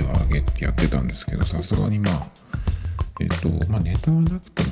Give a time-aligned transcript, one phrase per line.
[0.00, 0.14] っては
[0.60, 2.26] やってたんですけど、さすがにまあ、
[3.20, 4.63] えっと、まあ、ネタはなくて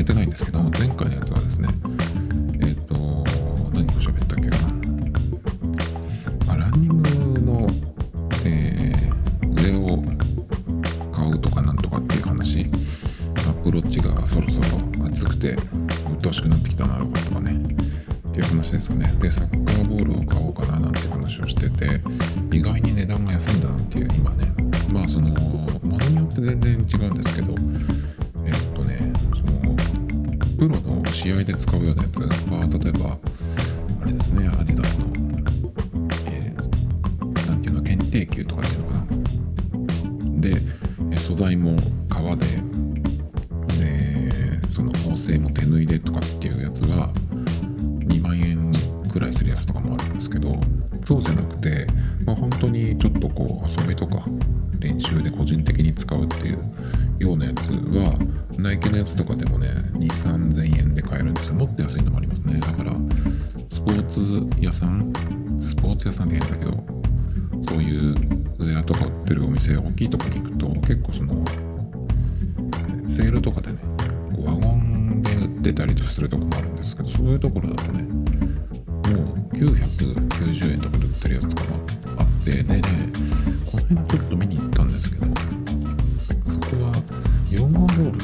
[0.00, 1.68] げてないんですけど前回のやつはですね
[2.54, 2.94] えっ、ー、と
[3.72, 4.74] 何を喋ったっけかな、
[6.46, 7.68] まあ、ランニングの、
[8.46, 10.02] えー、上を
[11.12, 17.52] 買うとかなんとかっていう話アップロッチがそろそろ熱くて鬱陶しくなってきたなとかね
[18.28, 19.06] っていう話ですよね。
[19.20, 19.30] で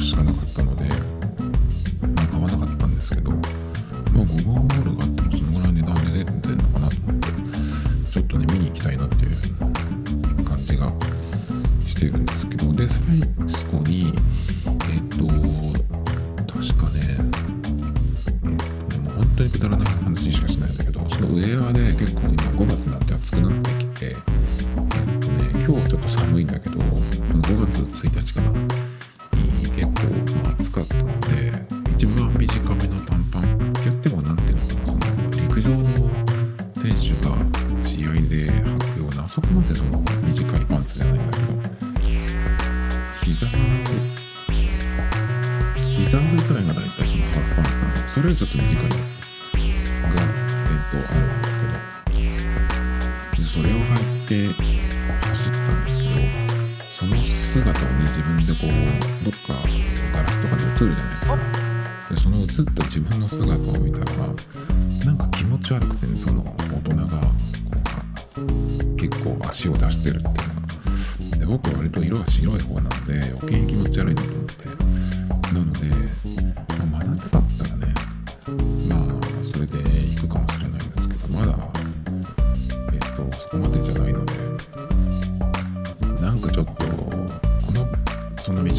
[0.00, 0.75] しかなかったの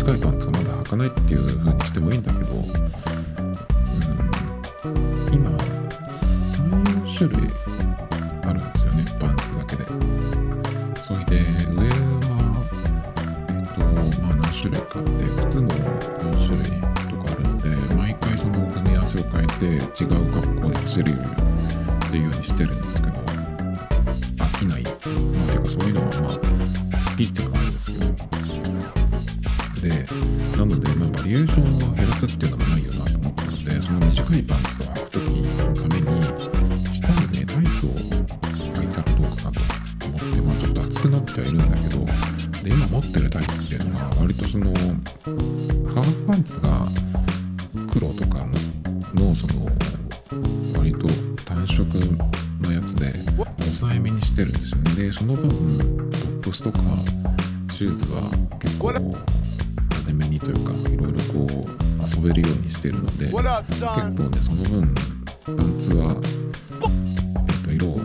[0.07, 2.63] 高いパンツをまだ履かないっていう風にしてもいいんだけど、うん、
[5.33, 7.51] 今34種類
[8.45, 9.83] あるんですよねパンツだけで。
[11.04, 11.44] それで
[11.74, 12.31] 上は
[13.50, 13.81] えっと
[14.21, 15.09] まあ何種類かあって
[15.50, 15.75] 靴も4
[16.45, 16.80] 種類
[17.12, 21.46] とかあるので毎回その組み合わせを変えて違う格好で走るように
[55.17, 56.79] その分トップスとか
[57.73, 58.21] シューズは
[58.59, 59.17] 結構派
[60.05, 61.77] 手めにというかいろいろこう
[62.15, 64.95] 遊べるようにしてるので結構ねその分
[65.45, 66.15] パンツは、
[67.47, 67.99] えっと、色を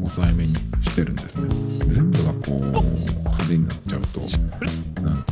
[0.00, 1.48] 抑えめにしてるんですね。
[1.86, 4.20] 全部がこう派手になっちゃうと
[5.02, 5.22] なん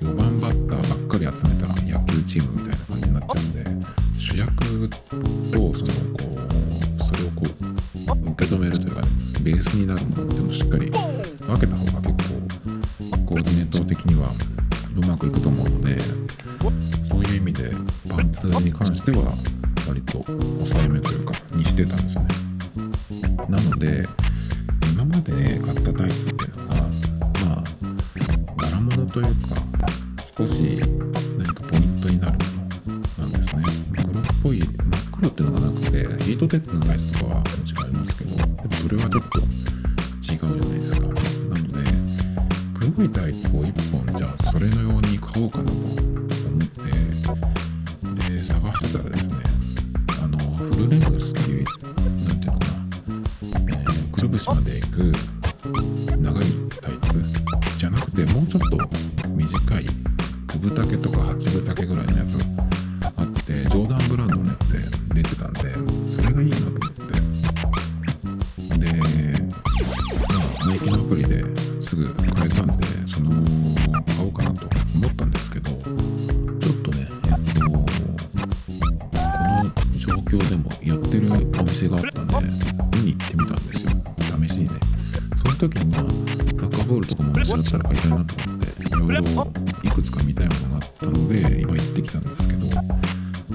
[0.00, 3.86] 4番バッターばっかり集めた野球チームみたいな感じになっちゃうんで
[4.18, 4.94] 主役と
[5.52, 6.22] そのこ
[6.98, 9.05] うそれをこう受け止めるというか
[9.46, 12.34] ベースになるものっていうのをしっかり分けた方が結構
[13.26, 14.28] コーディネート的には
[14.96, 15.96] うまくいくと思うので
[17.08, 17.70] そういう意味で
[18.10, 19.32] パンツに関しては
[19.86, 22.26] 割と抑えめというかにしてたんですね。
[23.48, 24.04] なので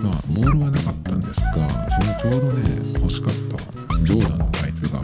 [0.02, 1.54] まあボールはなかったんですが
[2.20, 2.64] そのちょうどね
[3.00, 5.00] 欲しかったジョーダンのタイツが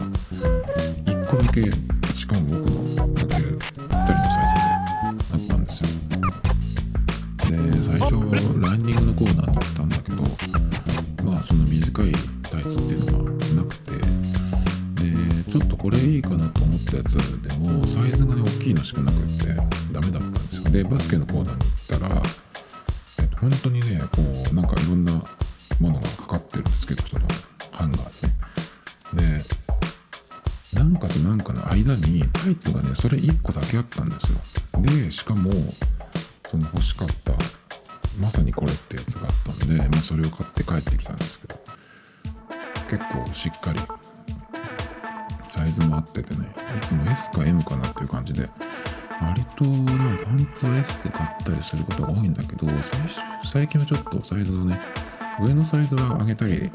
[55.58, 56.70] のサイズは上げたりえジ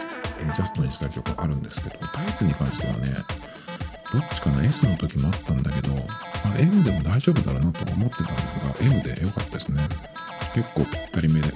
[0.61, 3.15] ャストにしたりとかあるんですけどタイツに関してはね
[4.13, 9.81] どっちかな S の時もあったんだけど、まあ、M でも大丈夫だろうなと思ってたんですが M で良かったですね。
[10.53, 11.47] 結構ぴったりめで。
[11.47, 11.51] っ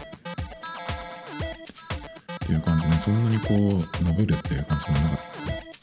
[2.48, 5.20] ていう感じでそんなにこう伸びるっていう感じもなかっ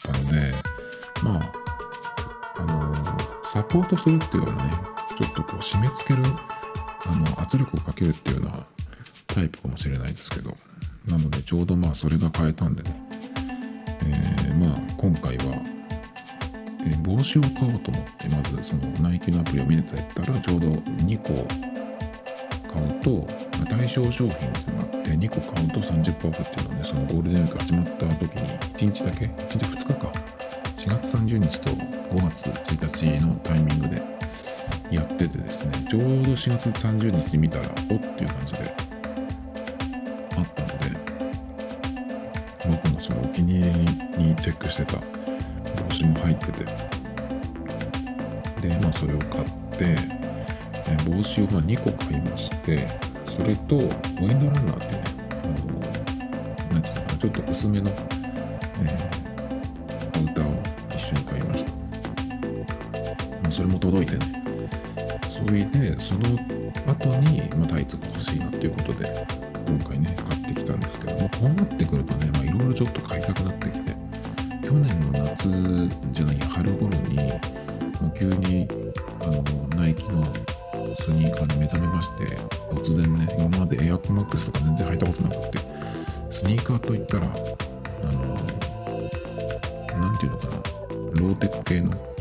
[0.03, 0.53] たので
[1.23, 1.43] まあ
[2.57, 2.97] あの
[3.45, 4.71] サポートするっていうよりね
[5.17, 6.23] ちょっとこう締め付ける
[7.07, 8.67] あの圧力をかけるっていうような
[9.35, 10.57] タイプかもしれないですけど。
[11.07, 12.91] なのでちょうどまあそれが買えたんでね、
[14.07, 15.45] えーまあ今回は、
[16.81, 21.35] えー帽子を買おうと思ってまずそのナイキのアプリを見てたらちょうど2個
[22.73, 23.29] 買うと
[23.69, 30.35] 対象商品っていうのがあって2個買うと30%オフっていうのをねそのゴールデンウィーク始まった時に1日だけ1日2日か。
[30.85, 34.03] 4月30日と5月1日のタイミングで
[34.91, 38.84] やっててですねちょうど4月30日に見たらおっていう感じで
[43.35, 43.73] 気に入
[44.19, 46.65] りにチェックしてた帽子も入ってて。
[48.69, 49.45] でまあそれを買っ
[49.77, 49.95] て
[51.05, 52.89] 帽子をまあ2個買いまして
[53.27, 55.05] それとウェンドランナーってね
[55.43, 55.47] あ
[56.73, 59.25] のなんていうのかなちょっと薄めの、えー
[60.15, 60.63] アウターを
[60.95, 61.73] 一緒に買いました。
[63.51, 64.45] それも届いてね。
[65.29, 66.21] それでその
[66.87, 69.27] 後に、まあ、タイツが欲しいなっていうことで
[69.67, 73.93] 今回ね買ってきたんですけどもこうなってくるとねまあいろいろちょっと買いたくなってきて
[74.63, 75.49] 去年の夏
[76.13, 77.17] じゃない春頃に、
[78.03, 78.69] ま、急に
[79.21, 82.25] あのナイキのスニーカーに目覚めまして
[82.73, 85.59] 突然ね今までエアコンマックスとか全然履いたことなくて
[86.31, 87.29] スニーカーといったらあ
[88.13, 88.35] の
[90.01, 90.53] なんていうのかな
[91.21, 92.15] ローテック系の。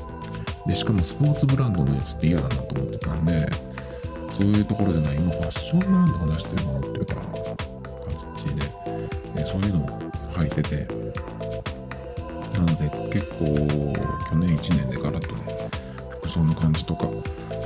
[0.65, 3.45] でしかもスポーツブランドのやつって嫌だなと思ってたんで
[4.37, 6.79] そういうところじゃない今ファッションブランドが出してるの？
[6.79, 7.23] っていうか感
[8.37, 8.61] じで。
[9.35, 9.87] でそういうのを
[10.33, 10.87] 履いてて。
[12.53, 15.41] なので結構去年1年でガラッとね
[16.21, 17.07] 服装の感じとか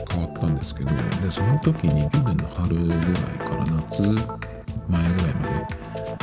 [0.09, 3.00] 変わったんですけどでその時に去年の春ぐらい
[3.38, 5.67] から夏前ぐらいまで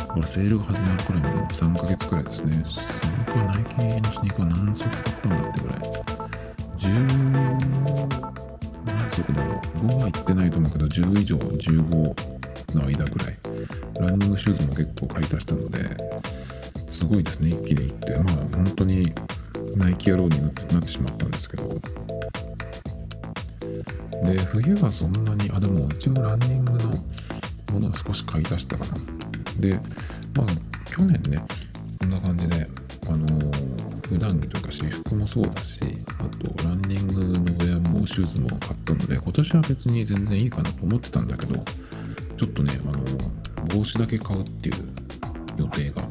[0.09, 2.65] これセールが始まるくらいまでの3ヶ月くらいですね。
[2.67, 5.79] スニーカーナイキのスニーカー何足買ったんだってぐらい。
[6.79, 8.24] 10
[9.15, 9.59] 何足だろう。
[9.59, 13.37] 5は行ってないと思うけど10以上15の間ぐらい。
[14.01, 15.79] ランニングシューズも結構買い足したので
[16.91, 17.51] すごいですね。
[17.51, 18.19] 一気にいって。
[18.19, 19.13] まあ本当に
[19.77, 21.69] ナイキ野郎になってなってしまったんですけど。
[24.25, 26.79] で冬はそんなにあでも一応ランニングの
[27.73, 28.95] ものは少し買い足したかな。
[29.61, 29.79] で
[30.35, 30.47] まあ
[30.91, 31.43] 去年ね
[32.01, 32.67] こんな感じで
[33.09, 35.81] あのー、普段着とか私服もそうだし
[36.21, 41.57] あとランニングのウェアもシューズも買ったので今年は別に全然いいかなと思ってたんだけど
[42.37, 44.75] ちょっとねあの、帽子だけ買うっていう
[45.57, 46.03] 予定が、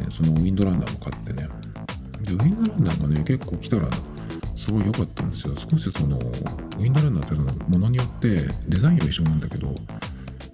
[0.00, 1.48] えそのウィンドランナーも買ってね。
[2.22, 3.88] でウィンドランナーがね結構来たら
[4.56, 5.54] すごい良かったんですよ。
[5.56, 9.74] 少しそのウィンドランナーってものによってデザインは一緒なんだけど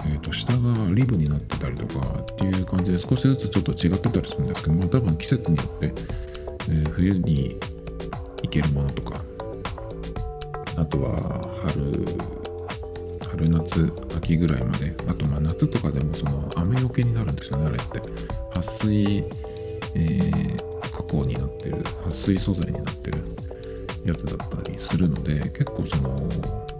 [0.06, 5.92] えー、と下がリブになってたりとかっていう感じで少しずつちょっと違ってたりするんですけど、まあ、多分季節によって、
[6.68, 7.56] え、冬に
[8.42, 9.22] 行けるものとか。
[10.76, 12.06] あとは春
[13.28, 14.94] 春夏秋ぐらいまで。
[15.08, 18.00] あとまあ夏とかでもその雨よけになるんですよねあれって。
[18.52, 19.18] 撥水、
[19.94, 21.82] えー、加工になってる。
[22.04, 23.18] 撥水素材になってる。
[24.04, 26.16] やつだったりするので結構その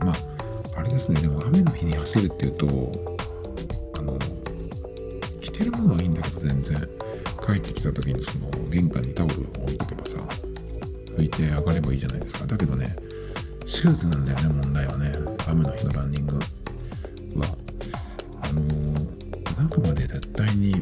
[0.00, 0.14] まあ
[0.78, 1.20] あれですね。
[1.20, 2.66] でも雨の日に走るっていうと
[3.98, 4.18] あの
[5.40, 6.99] 着てるものはいいんだけど全然。
[7.50, 10.16] 帰ってきた時にその玄関にタオルを置いとけばさ
[11.16, 12.46] 拭いて上がればいいじゃないですか。
[12.46, 12.94] だけどね
[13.66, 15.12] シューズなんだよね問題はね。
[15.48, 16.42] 雨の日のランニングは。
[18.42, 20.74] あのー、中まで絶対に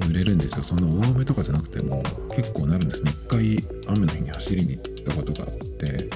[0.00, 0.64] 濡れるんですよ。
[0.64, 2.02] そんな大雨とかじゃなくても
[2.34, 3.10] 結構なるんですね。
[3.10, 6.10] 一回雨の日に走りに行ったことがあって。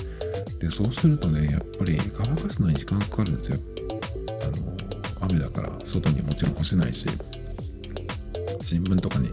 [0.58, 3.58] でそうするとねやっぱり乾かすのに時間かかるんですよ。
[4.42, 7.06] あの雨だから外にもちろん干せないし
[8.62, 9.28] 新聞とかに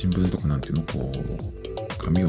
[0.00, 2.28] 新聞とかなんていうのこう紙を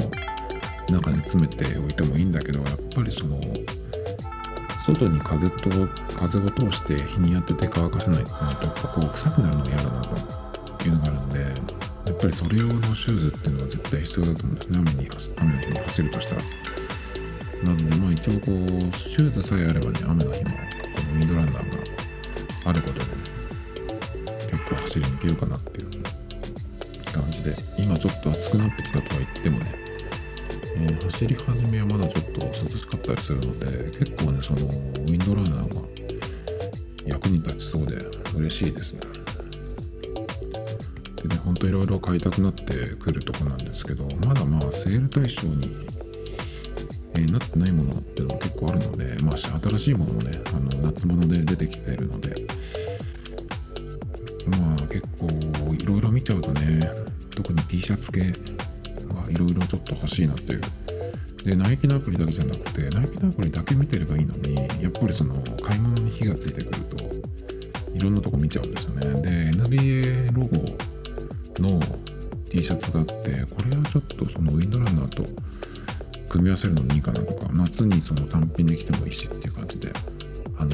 [0.89, 3.39] 中に詰めておいてもいいんだけどやっぱりその
[4.85, 5.69] 外に風と
[6.17, 10.41] 風を通して日に当てて乾かせないとなるとこう臭くなるのが嫌だなと。
[10.83, 11.47] いうのがあるんでや
[12.11, 14.79] っぱりそれ用のシューズっていうのは絶対必要だと思うんですね。
[14.79, 16.41] 雨に雨の日に走るとしたら。
[17.63, 20.57] なのでまあ一応こうシューズさえあればね雨の日もこ
[21.07, 21.61] のウィンドランナーが
[22.65, 23.05] あることで
[24.49, 25.70] 結構走りに行けるかなっていう感
[27.41, 29.75] じで今ちょっと暑くなってきたとは言ってもね、
[30.77, 35.81] えー、走り始めはまだちょっと涼しかったりするので結構ねそのウィンドランナーが
[37.05, 37.97] 役に立ちそうで
[38.35, 39.01] 嬉しいですね。
[41.23, 45.67] でねほんといろいろ買いたくなってくるとこなんですけどまだまあセール対象に、
[47.15, 52.35] えー、なってないものっていうのも結構あるのでまあ新しいものもねあの夏物で出てきているので
[54.47, 57.00] まあ結構いろいろ見ちゃうとね
[57.41, 58.27] 特に T シャツ系は
[59.29, 60.61] いろいろちょっと欲しいなっていう。
[61.43, 65.33] でナイキのアプリだけじゃなくてナイキのアプリだけ見てればいいのにやっぱりその
[65.63, 66.95] 買い物に火がついてくると
[67.95, 69.21] いろんなとこ見ちゃうんですよね。
[69.23, 71.79] で NBA ロゴの
[72.47, 73.23] T シャツがあってこ
[73.69, 75.23] れはちょっとそのウィンドランナーと
[76.29, 79.91] 組み合わせるのもいいかなとか夏にその単品で着てもいいしっていう感じで
[80.59, 80.71] あの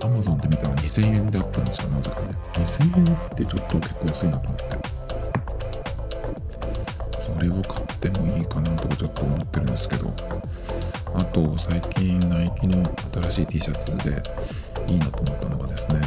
[0.00, 2.28] Amazon で見たら2000円であったんですよなぜかね。
[2.52, 4.99] 2000円ってちょっと結構安いなと思って。
[7.40, 10.12] れを買ってもいいかなとかちょっと思ってるんですけど。
[11.12, 14.22] あと最近ナイキの新しい T シャツで
[14.86, 16.00] いいなと思ったのがですね。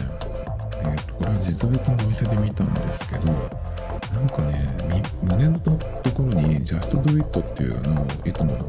[0.81, 5.71] えー、とこれは実物のお店で見たんですけどなんかね胸のと
[6.11, 8.59] ころに Just Do It っていうのいつもの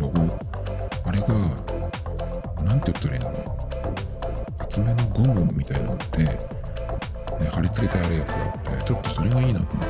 [0.00, 0.38] ロゴ
[1.04, 1.26] あれが
[2.64, 3.56] 何て言ったらいいの？
[4.60, 6.38] 厚めのゴムみたいなので、ね、
[7.50, 9.86] 貼り付けてあるやつがあってちょっとそれがいいなと思っ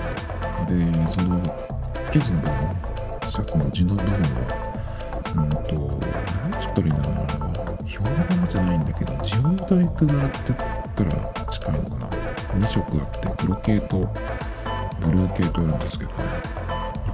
[0.69, 0.75] て。
[0.75, 1.72] でその
[2.13, 2.57] 生地の部分
[3.31, 4.19] シャツの地の部分は
[5.35, 5.49] うん。
[5.51, 5.57] と
[6.43, 6.95] 何つったらいいん。
[6.95, 7.47] だろうなあれは
[7.83, 7.99] 表
[8.35, 8.85] 柄じゃないん。
[8.85, 10.59] だけどジオントリック柄って言っ
[10.95, 11.11] たら
[11.51, 12.07] 近いのかな
[12.59, 14.09] 2色あって黒系と
[15.01, 15.79] ブルー系とあるん。
[15.79, 16.33] ですけどねやっ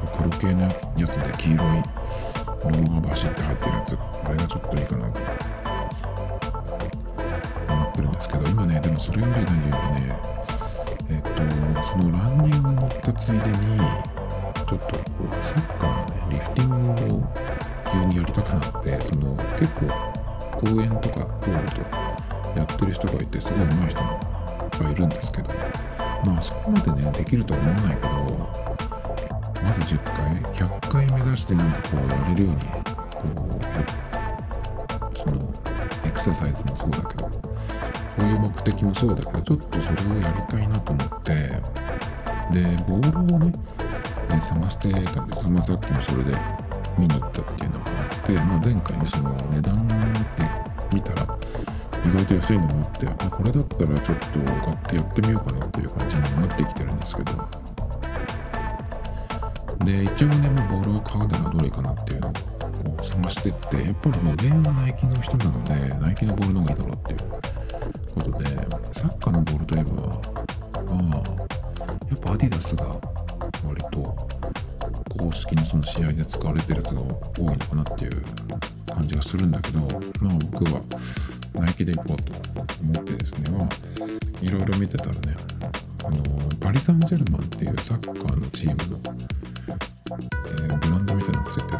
[0.02, 0.70] ぱ黒系のや
[1.06, 1.64] つで黄色い
[2.64, 5.24] ロゴがバシッて入ってるやつあれがちょっといいかなとっ
[7.92, 8.12] てるん。
[8.12, 10.16] ですけど今ねでもそれより何よりね
[11.10, 11.28] えっと
[11.86, 13.56] そのランニング乗ったついでに
[14.68, 17.32] ちょっとサッカーのねリフティングを
[17.90, 19.86] 急にやりたくなってその結構
[20.60, 22.18] 公園とか通るとか
[22.54, 24.18] やってる人がいてすごい上手い人もいっ
[24.78, 25.54] ぱいいるんですけど
[26.26, 28.08] まあそこまでねできるとは思わないけど
[29.64, 32.68] まず10回100回目指してなんかこうやれるようにこ
[33.24, 35.50] うその
[36.04, 37.40] エクササイズもそうだけどそ
[38.18, 41.32] ういう目的もそうだけどちょっとそれをやりたいなと思って
[42.52, 43.52] でボールをね
[44.28, 46.32] ね探してたんです、まあ、さっきもそれで
[46.98, 49.94] 見に行ったっていうのがあって、まあ、前回にその値段で
[50.92, 51.38] 見たら
[52.04, 57.68] 意外と安いのもあってあこれだったらちょっと買ってやってみようかなっていう感じになってきてるんですけど。
[59.84, 62.38] で一応ね、まあ、ボールを買うならどれかなっていうのをこ
[63.00, 67.18] う探してってやっぱりもう上はナイキの人なのでナイキのボールの方がいいだろうっていう
[68.14, 68.44] ことで
[68.92, 70.07] サッカーのボールといえば
[76.78, 78.22] やつが多いのかなっていう
[78.86, 79.88] 感じがするんだけどまあ
[80.52, 80.80] 僕は
[81.54, 82.32] ナイキで行こうと
[82.82, 83.68] 思ってですねまあ
[84.40, 85.36] いろいろ見てたらね
[86.04, 86.22] あの
[86.60, 89.00] パリ・サンジェルマンっていうサッカーのチームの、
[90.08, 91.72] えー、ブランドみたいなのがついて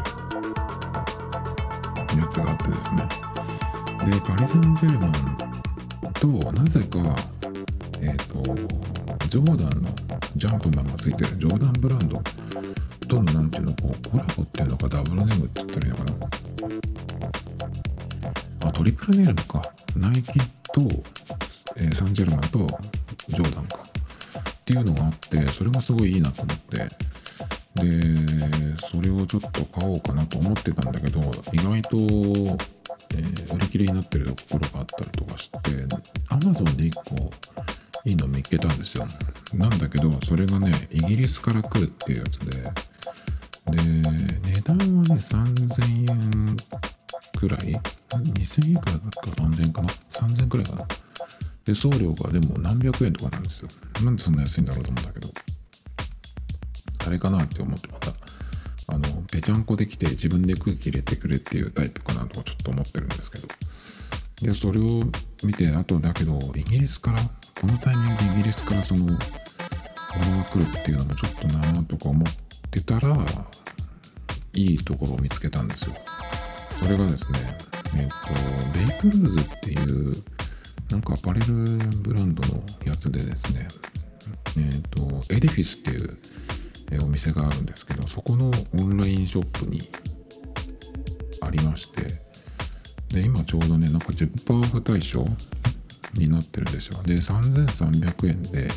[2.15, 3.07] るやつがあってですね。
[4.11, 5.11] でパリ・サンジェルマン
[6.13, 7.15] となぜか
[8.01, 8.43] えっ、ー、と
[9.27, 9.89] ジョーダンの
[10.35, 11.38] ジャンプマンがついてる。
[52.27, 53.69] で送料がでも何百円とかなんですよ。
[54.03, 55.29] なんでそんな安いんだろうと思うんだけど。
[57.07, 58.11] あれかなって思ってまた
[58.93, 63.47] あのぺちゃんこできて自分で空気入れてくれっていうタイプかなとかちょっと思ってるんですけど。
[64.41, 65.03] でそれを
[65.43, 67.19] 見てあとだけどイギリスから
[67.59, 69.23] このタイミングでイギリスからそのものが
[70.45, 72.27] 来るっていうのもちょっとなーとか思っ
[72.71, 73.17] てたら
[74.53, 75.93] いいところを見つけたんですよ。
[76.79, 77.39] それがですね
[77.97, 80.38] えっ、とベイクルーズっていう
[80.89, 83.67] なんかアパレルブランドのやつでですね、
[84.57, 86.17] えっ、ー、と、エディフィスっていう、
[87.03, 89.89] お店があるんですけど、そこのオンラインショップに
[91.41, 92.21] ありまして、
[93.09, 95.25] で、今ちょうどね、なんか10%オフ対象
[96.15, 97.01] になってるんですよ。
[97.03, 98.67] で、3300円で、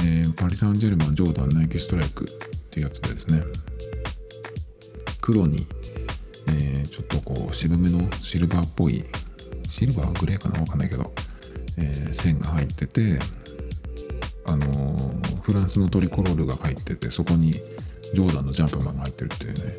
[0.00, 2.28] えー、パリ・サンジェルマン・ジョーダン・ナイキ・ストライクっ
[2.70, 3.42] ていうやつでですね、
[5.22, 5.66] 黒に、
[6.48, 9.04] えー、ちょっとこう渋めのシルバーっぽい
[9.68, 11.12] シルバーグレーかなわかんないけど、
[11.76, 13.18] えー、線が入ってて
[14.44, 19.74] あのー、フランスのトリコロールが入っててそこにジョーダンのジャンプマンが入ってるっていうね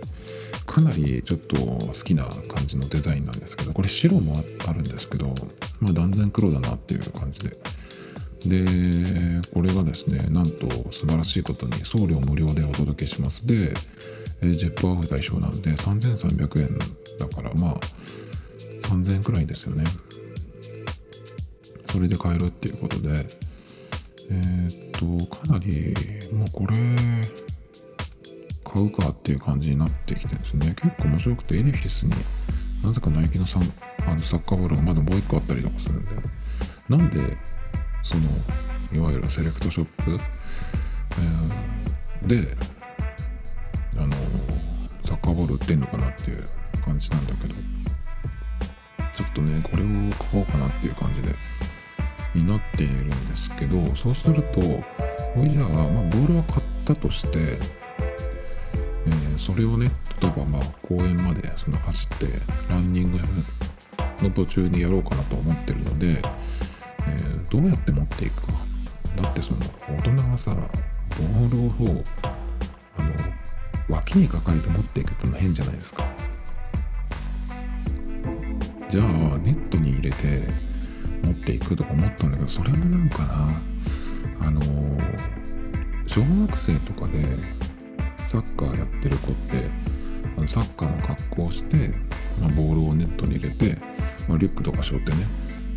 [0.65, 4.33] かなりちょっと好きな感じのデザインなんですけどこれ白も
[4.67, 5.33] あるんですけど
[5.79, 7.57] まあ断然黒だなっていう感じで。
[8.45, 13.47] でこれがですねなんと素晴らしいことに送料無料でお届けします。
[13.47, 13.73] で
[14.41, 16.77] 10%オフ対象なんで3300円
[17.19, 17.79] だからまあ
[18.87, 19.83] 3000円くらいですよね。
[21.91, 23.47] それで買えるっていうことで。
[24.29, 25.95] えー、っとかなり
[26.33, 26.75] もうこれ
[28.63, 30.75] 買うかっていう感じになってきてですね。
[30.75, 32.11] 結構面白くてエディフィスに
[32.83, 36.11] なぜかナイキのサあのサッカーボールがまだもう一個あったりとかするんで。
[36.89, 37.37] なんで
[38.03, 38.23] その
[38.93, 40.17] いわゆるセレクトショップ、
[42.21, 42.57] えー、で
[43.97, 44.15] あの
[45.03, 46.47] サッカーボール売ってんのかなっていう
[46.83, 47.55] 感じなんだけど。
[49.17, 49.85] ちょっとねこれを
[50.31, 51.33] 買おうかなっていう感じで
[52.35, 59.89] になっているんですけどそうするとほいじゃあ、まあ、ボールは買ったとして、えー、それをね
[60.21, 62.27] 例えばまあ公園までその走って
[62.69, 63.19] ランニング
[64.21, 68.53] の途中にやろうかなと思ってるので、えー、どうやって持っていくか
[69.19, 72.03] だってその大人がさボールを
[72.97, 73.13] あの
[73.89, 76.03] 脇に抱えて持っていくっての変じゃないですか。
[78.89, 79.05] じゃあ
[79.39, 80.43] ネットに入れて
[81.21, 83.49] 持っていくとか思ったんだけどそれもなんかな
[84.39, 84.61] あの
[86.05, 87.23] 小学生とかで
[88.25, 89.69] サッカーやってる子って
[90.37, 91.89] あのサッカーの格好をして、
[92.39, 93.77] まあ、ボールをネットに入れて、
[94.29, 95.17] まあ、リュックとか背負ってね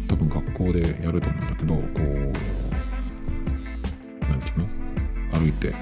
[0.08, 2.32] 多分学校でやると思うんだけどこう
[4.28, 4.68] 何て言う
[5.32, 5.38] の？
[5.38, 5.74] 歩いて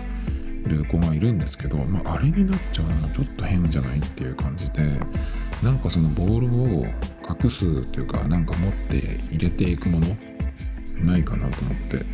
[0.67, 3.99] る子がいるんですけど、まあ、あれになっちゃうのもちょっと変じゃない？
[3.99, 4.83] っていう感じで
[5.63, 6.47] なんかそのボール
[6.81, 6.87] を
[7.29, 10.17] 隠すというかなんか持って入れていくもの？
[11.05, 12.05] ないかなと思って。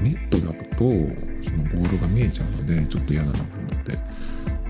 [0.00, 3.98] ネットだとそのボールが見えちゃうのでちょっと嫌だなと思って。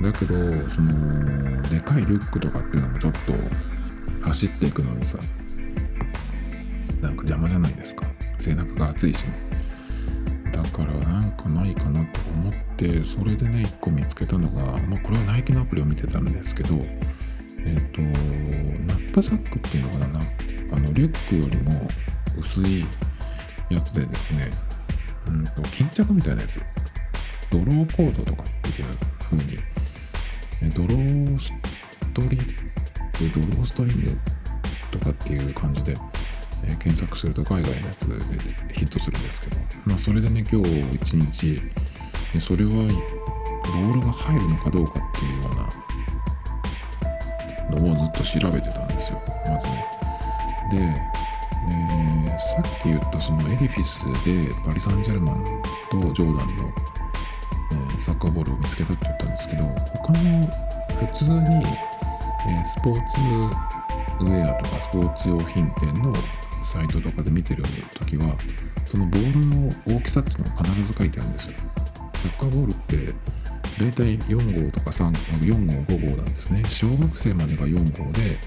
[0.03, 0.35] だけど
[0.69, 3.19] そのでかいリュックとかっていうのもちょっと
[4.23, 5.19] 走っていくのにさ
[7.01, 8.07] なんか邪魔じゃないですか。
[8.39, 9.33] 背中が熱いしね。
[10.53, 16.75] だからなんかないかなと思ってそれでね1個見つけたのがまあこれはナイキのアプリを見てたんですけど
[17.67, 18.03] えっ、ー、と
[18.87, 20.21] ナップサックっていうのかな
[20.73, 21.89] あのリュックよりも
[22.39, 22.87] 薄い
[23.69, 24.51] やつでですね
[25.27, 26.61] うんと巾着みたいなやつ。
[27.51, 29.59] ドローコードとかっていう風に、
[30.73, 31.53] ドロース
[32.15, 32.47] トリッ
[33.13, 34.19] プ、ドローストリング
[34.93, 35.97] とかっていう感じで、
[36.65, 38.15] え検索すると海外のやつで
[38.73, 41.61] ヒットするんですけど、まあそれでね、今日一日、
[42.41, 45.69] それはボールが入るのかどうかっていうような
[47.71, 49.87] のをずっと調べてたんですよ、まずね。
[50.71, 50.79] で、
[51.69, 55.45] えさっき言ったそのエディフィスでパリ・サンジェルマン
[55.91, 56.73] とジョーダンの、
[57.73, 59.65] えー、サッカーボールを見つけたって言ったんですけど
[60.03, 60.47] 他の
[61.07, 61.31] 普通に、
[62.49, 63.21] えー、スポーツ
[64.21, 66.15] ウェアとかスポーツ用品店の
[66.63, 67.63] サイトとかで見てる
[67.99, 68.37] 時は
[68.87, 71.53] そのボールの大きさっていうのが必ず書いてあるんですよ
[72.15, 73.15] サッカーボールって
[73.79, 76.63] 大体4号とか3号4号5号なんですね。
[76.67, 78.39] 小学生までが4号で、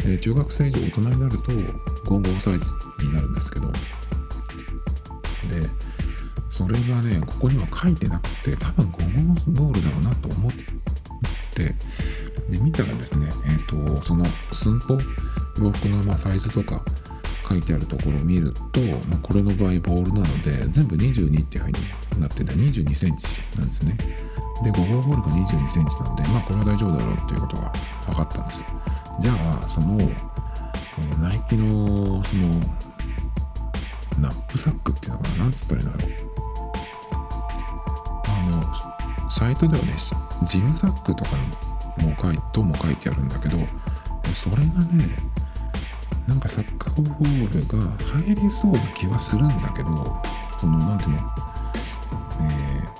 [0.00, 1.52] えー、中学生以上大人になると
[2.08, 2.66] 5号サイズ
[3.02, 3.70] になるんですけど。
[5.48, 5.66] で
[6.48, 10.52] それがねここには書いてなくて多分5号ボールだろうなと思っ
[11.54, 11.74] て
[12.50, 14.98] で見たらですねえっ、ー、とその寸法
[15.62, 16.84] 洋服のまサイズとか
[17.48, 23.96] 書いてあるところを見ると、まあ、これの場合ボールなので全部22っていう風になってて22センチなんですね。
[24.62, 27.72] で5号ボールが22センチなんでまあこれは大丈夫だろうっていうことが
[28.06, 28.66] 分かったんですよ。
[29.20, 32.48] じゃあその、えー、ナイキのその
[34.18, 36.12] ナップサックっていうのかななんつったらいいんだろう。
[38.26, 38.42] あ
[39.26, 39.94] のサイトではね
[40.44, 41.30] ジムサックとか
[41.98, 43.58] も書いとも書いてあるんだけど
[44.34, 45.16] それがね
[46.26, 50.22] なんかサッカーボールが入りそうな気はするんだけど
[50.58, 51.18] その何ていうの
[52.42, 52.99] えー、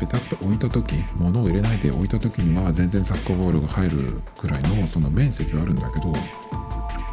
[0.00, 6.10] ペタッと置いた時物を入れないで置いた時には全然サッカーボールが入るくらいのその面積はあるんだけど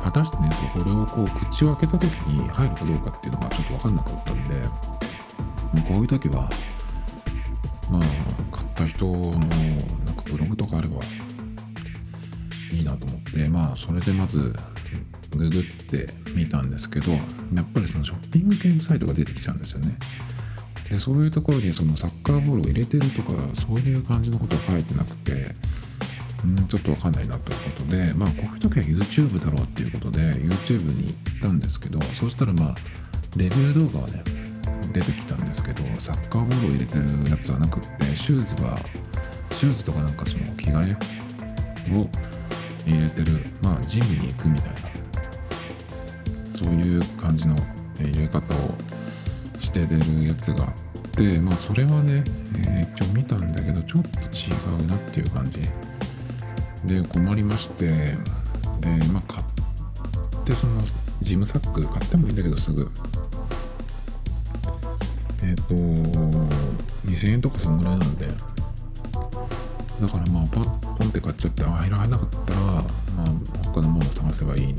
[0.01, 4.53] 果たしてねそれをこう口を開けた時に入るかどうかっていうのがちょっと分かんなかったんで
[5.85, 6.49] こういう時は
[7.91, 8.01] まあ
[8.55, 11.03] 買った人のなんかブログとかあれば
[12.71, 14.53] いいなと思ってまあそれでまず
[15.35, 17.19] ググってみたんですけどや
[17.61, 19.97] っぱりそのショッピング系のサイトが出てきちゃうんですよね。
[20.89, 25.31] でそういうところにそのサッカーボールを入れてるとかそういう感じのことは書いてなくて
[26.43, 32.75] うんちょっとわかんないなということでまあこういう時は YouTube だろうっていうことで YouTube に行ったんですけどそうしたらまあ
[33.35, 34.23] レビュー動画はね
[34.93, 38.79] 出てきたんですけどサッカーボールを入れてるやつはなくってシューズは
[39.51, 40.95] シューズとかなんかその着替
[41.91, 42.07] えを
[42.85, 44.77] 入れてるまあジムに行くみたいな
[46.57, 47.55] そういう感じの
[47.99, 48.96] 入れ方を
[49.77, 50.63] して出るやつが。
[50.63, 50.71] あっ
[51.17, 52.23] てまあそれはね、
[52.55, 55.61] えー、一応見たんだけどちょっと違うなっていう感じ。
[56.85, 57.87] で困りまして。
[57.87, 57.93] で
[59.11, 60.83] まあ買ってその
[61.21, 62.89] ジムサック買ってもいいんだけどすぐ。
[65.43, 65.73] えっ、ー、と
[67.09, 68.27] 2000円とかそんぐらいなんで。
[68.27, 72.83] だからまあパッポンって買っちゃってああいらなかったらまあ
[73.65, 74.75] 他のものを探せばいいっ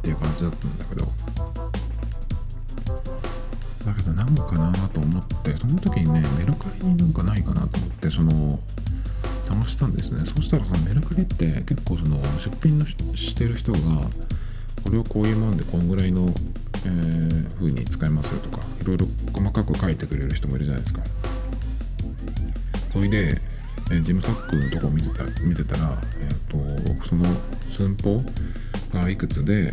[0.00, 1.69] ていう感じだったんだけど。
[3.84, 8.60] だけどなんかなと思ってその時にねメルカリになんかないかなと思ってその
[9.44, 10.20] 探したんですね。
[10.26, 13.78] そしたらさメルカリって結構その出品のしてる人が
[14.84, 16.32] これをこういうもんでこんぐらいの、
[16.84, 21.02] えー、風に使いますよとかいろいろ細かく書いてくれる人もいるじゃないですか。
[22.92, 23.40] それで
[23.92, 27.24] えジムサックのとこ見てた見てたら、えーと、その
[27.62, 28.20] 寸法
[28.92, 29.72] がいくつで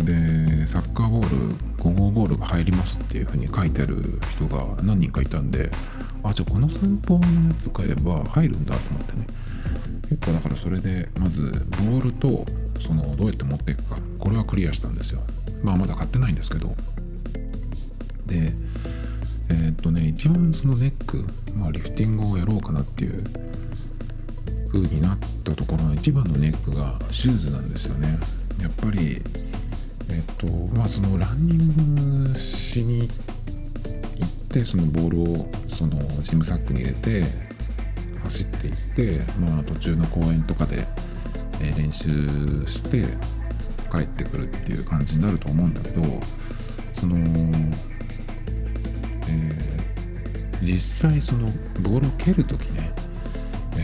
[0.00, 5.70] でサッカーボール5号ボールが入りますっていう風に書いてある人が何人かいたんで
[6.22, 9.26] あじゃあこの寸法のやつ買えば入るんだと思ってね。
[10.08, 12.46] 結構だからそれでまずボールと
[12.80, 15.20] そのどうやって持っていくかこれはクリアしたんですよ。
[15.62, 16.74] まあまだ買ってないんですけど。
[18.26, 18.52] で
[19.50, 21.24] えー、っとね一番そのネック、
[21.56, 23.24] まあ、リフティングをやろうかなっていう
[24.70, 28.18] 風になったところの一番のネックがシューズなんですよね。
[28.60, 29.22] やっぱり
[30.10, 37.24] えっとまあそのランニングしに行ってそのボールをそのジムサックに入れて
[38.22, 40.86] 走っていってまあ途中の公園とかで、
[41.60, 42.08] え練習
[42.66, 43.06] して
[43.90, 46.02] 帰ってくるっていう感じになると思うんだけど
[46.92, 47.16] その
[49.30, 51.46] えー、実際その
[51.82, 52.92] ボールを蹴る時ね、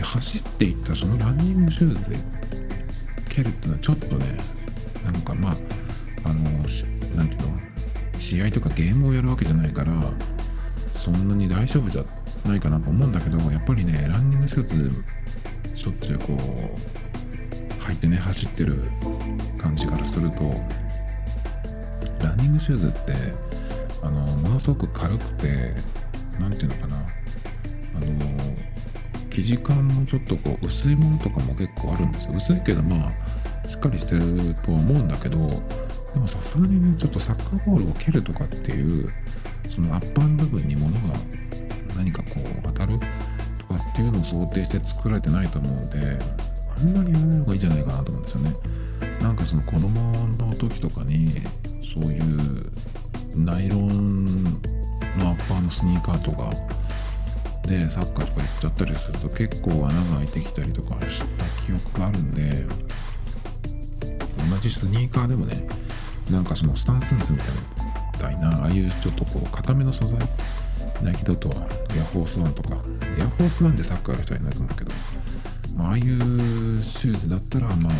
[0.01, 2.17] 走っていったそのランニングシューズで
[3.29, 4.37] 蹴るっていうのはちょっとね
[5.03, 5.55] なんかまあ
[6.35, 6.49] あの
[7.15, 7.59] 何ていうの
[8.19, 9.93] 試合とかゲームをやるわけじゃないから
[10.93, 12.03] そんなに大丈夫じゃ
[12.45, 15.03] ないかなと思うんだけどやっぱりねランニングシューズ
[15.75, 18.83] しょっちゅうこう履いてね走ってる
[19.57, 20.39] 感じからすると
[22.23, 23.13] ランニングシューズって
[24.01, 25.73] あのものすごく軽くて
[26.39, 27.01] 何ていうのかなあ
[27.99, 28.05] の
[29.29, 32.31] 生地感もちょっとこう薄いものとかも結構あるんですよ。
[32.35, 35.49] 薄いけどまあしっかりしてるとは思うんだけど
[36.15, 39.07] でもさすがにねちょっとサッカーボールを蹴るとかっていう
[39.69, 41.13] そのアッパーの部分に物が
[41.97, 42.97] 何かこう当たる
[43.57, 45.99] とかっていうのを想定して作られてないと思うので
[46.77, 48.55] あんまりやらない方がいいんじゃないかなと思うんですよね。
[49.21, 51.27] なんかその子供の時とかに
[51.93, 52.71] そういう
[53.35, 54.25] ナイロン
[55.17, 56.49] のアッパーのスニーカーとか
[57.67, 62.65] でサッカーとか行っちゃったりすると結構穴が開いてきたりとかした記憶があるんで
[64.49, 65.67] 同じスニーカーでもね
[66.31, 70.19] なんかそのスタンスミスみたいなああいうちょっとこう固めの素材
[71.01, 71.55] ナイキだとは
[71.95, 72.75] エアフォースワンとか
[73.17, 74.91] エアフォースワンでサッカーやる人はいないと思うけど、
[75.75, 77.93] まあ、ああいうシューズだったらまあ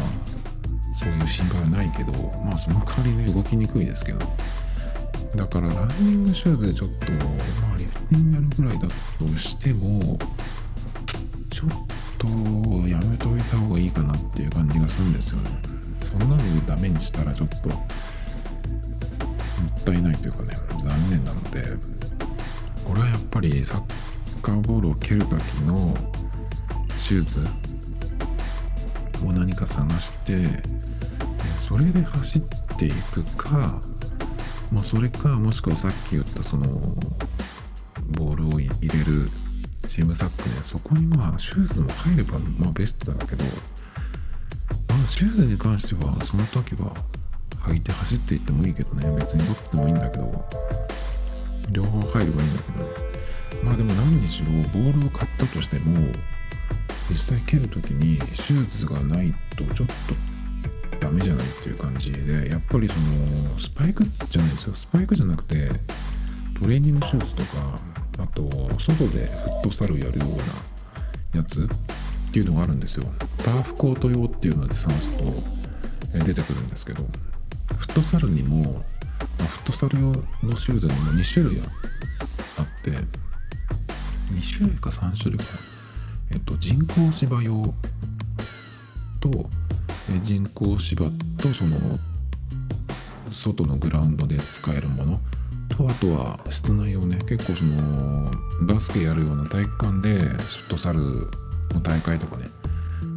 [0.99, 2.11] そういう心配はないけど
[2.43, 4.19] まあその代わりで動きにくいですけど
[5.35, 8.88] だからランニングシューズでちょっと、まあ、リフティングやるぐらいだ
[9.19, 10.17] としても
[11.49, 11.69] ちょっ
[12.17, 12.27] と
[12.88, 15.49] やめといた方がいいかなっていう感じがするんですよね。
[15.99, 17.69] そんなのダメにしたらちょっと
[19.65, 21.63] ったいないというかね残念なので
[22.84, 25.32] これはやっぱりサッカーボールを蹴る時
[25.65, 25.95] の
[26.97, 27.39] シューズ
[29.25, 30.47] を何か探して
[31.67, 32.41] それで走っ
[32.78, 33.82] ていくか
[34.71, 36.65] まあ、それかもしくはさっき言ったその
[38.10, 39.30] ボールを入れる
[39.88, 46.93] チームサックねそこにまあシューズも入ればまあベストだけど、まあ、シューズに関してはその時は
[47.67, 49.10] 履いて走っていってもいいけどね。
[49.19, 50.45] 別にどっちでもいいんだけど。
[51.71, 52.91] 両方入ればいいんだけどね。
[53.63, 55.97] まあでも何にしろボールを買ったとしても
[57.10, 64.75] 実際蹴る時にシューズがないとちょっとダメじゃないっていう感じでやっぱりそのスパイクじゃないですよ。
[64.75, 65.69] スパイクじゃなくて
[66.60, 67.80] トレーニングシューズとか
[68.19, 68.43] あと
[68.80, 73.06] 外でフットサルやるようなやつっていうのがあるんですよ。
[73.39, 75.23] ターフコート用っていうので探すと
[76.23, 77.06] 出てくるんですけど。
[77.95, 78.73] ットサルにも、
[79.39, 80.08] まあ、フットサル用
[80.43, 81.62] のシューズにも2種類
[82.58, 85.45] あって2種類か3種類か。
[86.31, 87.73] えっと人工芝用
[89.21, 89.49] と
[90.23, 91.05] 人工芝
[91.38, 91.77] とその
[93.31, 95.19] 外のグラウンドで使えるもの
[95.69, 97.17] とあとは室内をね。
[97.27, 98.31] 結構その
[98.63, 100.99] バスケやるような体育館でフットサル
[101.73, 102.49] の大会とかね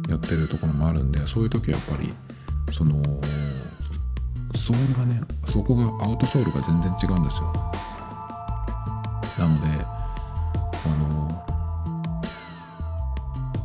[0.07, 2.13] やってるところもあるんでそういう時はやっぱり
[2.73, 3.01] その
[4.55, 7.53] ソールがねそこがアウトソールが全然違うんですよ。
[9.37, 9.67] なので
[10.85, 11.45] あの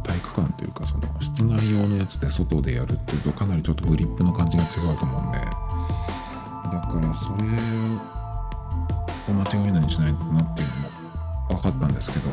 [0.02, 5.38] 体育館というかその室内用のやつで外でやるっていうとかなりちょっとグリップの感じが違うと思うんで。
[5.38, 7.44] だからそれ
[9.28, 10.74] を間違いないにしないとなっていうの
[11.56, 12.28] も分かったんですけど。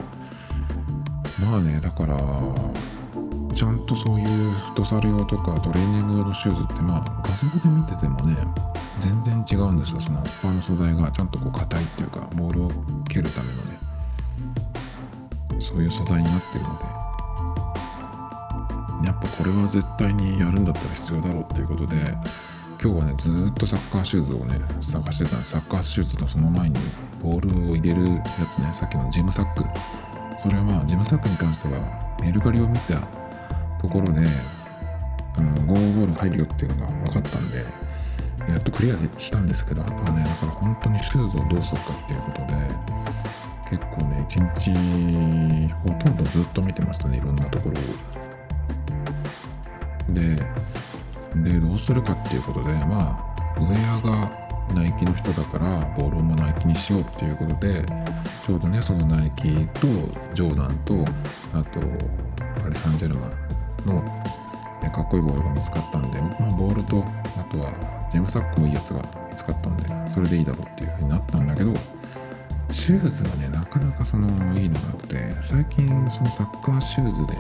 [1.46, 2.16] まあねだから
[3.54, 8.36] ちゃんとそういうフットサル用とかトレーニング用のシューズってまあ画像で見ててもね
[9.00, 10.02] 全然違うんですよ。
[10.02, 12.70] その他の素材がちゃんとこう硬いっていうかボールを
[13.08, 13.80] 蹴るためのね
[15.60, 16.86] そういう素材になってるので。
[19.04, 21.96] やっぱこれは絶対にやるんだったら必要だろうっていうことで
[22.80, 26.80] 今日はねずっとサッカーシューズをね探してたんでサッカーシューズとその前に
[27.20, 29.66] ボールを入れるやつねさっきのジムサック。
[30.38, 31.82] それはまあジムサックに関しては
[32.22, 33.02] メルカリを見た
[33.82, 34.22] ところで
[35.38, 37.66] あのゴーゴール入るよっていうのが分かったんで
[38.48, 42.54] やっとクリアしたんですけどあとはねだから本当にシューズをどうするかっていうことで
[43.72, 47.82] 結構ね一日ほとんどずっと見てましたねいろんなところを。
[50.14, 50.36] で
[51.36, 54.30] でどうするかっていうことでまあウェアが
[54.76, 57.86] ナイキの人だからボールもナイキにしようっていうことで
[58.46, 59.88] ちょうどねそのナイキと
[60.34, 61.06] ジョーダンと
[61.54, 61.80] あと
[62.62, 63.41] パリ・サンジェルマン
[63.86, 64.02] の、
[64.82, 67.04] ね、かっこいいボールが見つかったんで僕もボールと
[67.40, 71.74] あとはジェムサックもいいやつが見つかったんでそれでいいだろうっていう風になったんだけど
[72.72, 77.34] シューズがねなかなかそのいいのがなくて最近そのサッカーシューズで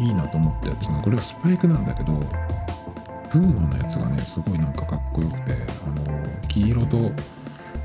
[0.00, 2.12] いいなと思ったやつがこれはスパイクなんだけど
[3.30, 5.52] プーマのやつがねすごいなんかかっこよくて
[5.86, 6.04] あの
[6.48, 7.10] 黄色と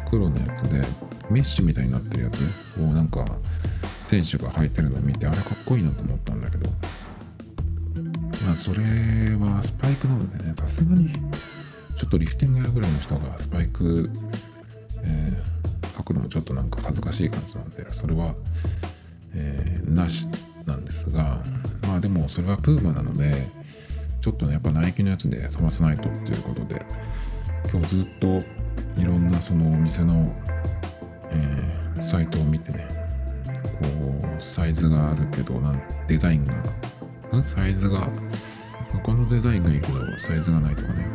[0.10, 0.82] 黒のやつで
[1.30, 2.41] メッシュみたいになってるやつ
[2.80, 3.25] をなんか
[4.04, 6.69] 選手が履いてるのを見てあれかっこいいなと思ったんだけど
[8.50, 8.82] まあそれ
[9.36, 11.14] はスパイクなのでねさすがに
[11.96, 14.10] ちょっとリフティングやるぐらいの人がスパイク、
[15.04, 18.34] えー、履くのもちょっとなんか恥ずかしい感じなんでそれは、
[19.36, 20.28] えー、なし
[20.66, 21.38] なんですが
[21.84, 23.48] まあでもそれはプーマなので
[24.20, 26.84] ちょっとねやっぱナイキのやつで探さないとっていうことで
[27.72, 28.28] 今日ずっと
[29.00, 30.26] いろんなそのお店の、
[31.30, 32.88] えー、サイトを見てね
[33.80, 36.54] こうサイズがあるけどなんデザインが
[37.42, 38.10] サイズが
[39.04, 41.06] このデザインがいいけどサイズがないとかね。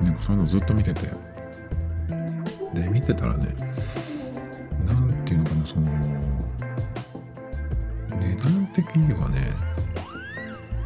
[0.00, 1.00] なんかそういうのずっと見てて。
[2.74, 3.54] で見てたらね
[4.86, 5.86] なんていうのかなその
[8.18, 9.52] 値段的にはね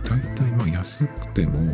[0.02, 1.72] だいたいまあ安くても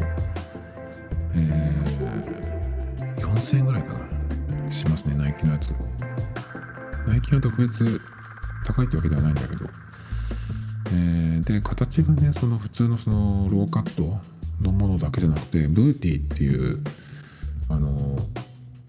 [1.34, 4.70] えー、4000円ぐらいかな。
[4.70, 5.74] しますねナイキのやつ。
[7.06, 8.00] ナイキは特別
[8.66, 9.66] 高いってわけではないんだけど、
[10.88, 14.18] えー、で形がねその普通のそのローカット
[14.62, 16.82] のものだけじゃなくてブーティーっていう
[17.68, 18.16] あの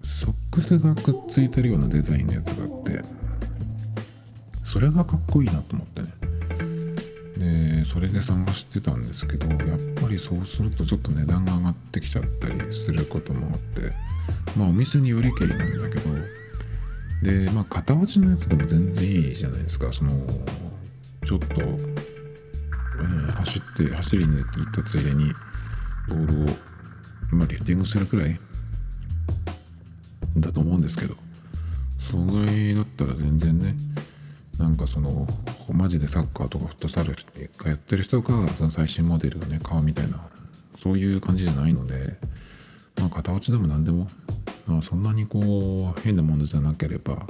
[0.04, 3.02] ソックスがくっついてるようなデザインのやつがあって
[4.64, 6.08] それがかっこいいなと思ってね。
[7.38, 13.92] でそれで探してたんですけどやっぱりそうするとちょっと値段が上がってきちゃったりすることもあって
[14.58, 16.10] まあお店によりけりなんだけど
[17.24, 19.92] でまあ片落ちのやつでも全然いいじゃないですか。
[19.92, 20.12] その
[21.26, 25.32] ちょっと、うん、走って走りに行ったついでに。
[26.10, 26.56] ボールを、
[27.32, 28.40] まあ、リフティングするくらい
[30.38, 31.16] だと思うんですけど
[32.00, 33.76] そのぐらいだったら全然ね
[34.60, 35.28] なんかその
[35.74, 37.14] マジでサッカーとかフットサル
[37.58, 40.20] がやってる人がその最新モデルをね買うみたいな
[40.82, 42.18] そういう感じじゃないので
[43.00, 44.08] まあ片落ちでも何でも
[44.68, 45.40] まあ、そんなにこ
[45.98, 47.26] う変なものじゃなければ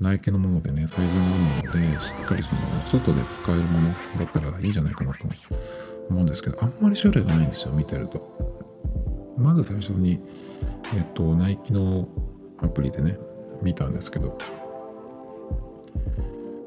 [0.00, 2.60] ナイキのものでねサイズのものでしっかりその
[2.90, 3.88] 外で使えるもの
[4.18, 5.26] だったらいいんじゃないかなと
[6.08, 10.20] 思うんですけどあんまり種類がないんですよ見てるとまず最初に
[10.94, 12.08] えっとナイキの
[12.58, 13.18] アプリでね
[13.62, 14.38] 見たんですけど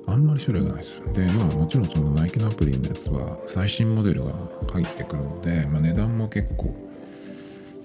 [0.08, 1.04] あんまり種類がないです。
[1.14, 4.34] で、まあもちろんそのナイキのアプリのやつは最新モデルが
[4.72, 6.76] 入ってくるので、まあ、値段も結構、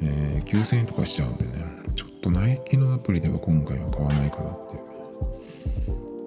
[0.02, 1.50] えー、9000円とかしちゃうんでね
[1.96, 4.89] ちょっ、とナイキのアプリでは今回は買わないかなっていう